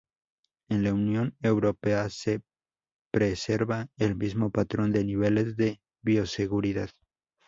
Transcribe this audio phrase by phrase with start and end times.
[0.67, 2.41] En la Unión europea, se
[3.13, 6.89] preserva el mismo patrón de niveles de bioseguridad.